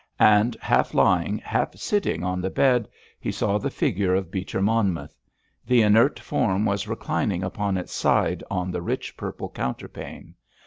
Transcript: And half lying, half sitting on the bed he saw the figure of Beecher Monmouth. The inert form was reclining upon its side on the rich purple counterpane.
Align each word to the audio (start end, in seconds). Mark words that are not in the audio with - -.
And 0.17 0.57
half 0.61 0.95
lying, 0.95 1.37
half 1.45 1.75
sitting 1.75 2.23
on 2.23 2.41
the 2.41 2.49
bed 2.49 2.89
he 3.19 3.31
saw 3.31 3.59
the 3.59 3.69
figure 3.69 4.15
of 4.15 4.31
Beecher 4.31 4.59
Monmouth. 4.59 5.15
The 5.67 5.83
inert 5.83 6.19
form 6.19 6.65
was 6.65 6.87
reclining 6.87 7.43
upon 7.43 7.77
its 7.77 7.93
side 7.93 8.43
on 8.49 8.71
the 8.71 8.81
rich 8.81 9.15
purple 9.15 9.49
counterpane. 9.51 10.33